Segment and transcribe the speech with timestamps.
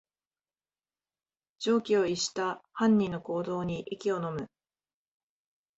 [1.59, 4.49] 常軌を逸した犯人の行動に息をのむ